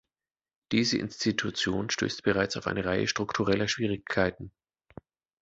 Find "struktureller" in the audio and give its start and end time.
3.07-3.67